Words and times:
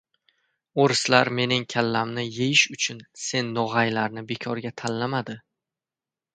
O‘rislar 0.85 1.29
mening 1.39 1.67
kallamni 1.73 2.25
yeyish 2.39 2.65
uchun 2.77 3.05
sen 3.27 3.53
no‘g‘aylarni 3.61 4.27
bekorga 4.35 4.75
tanlamadi. 4.85 5.41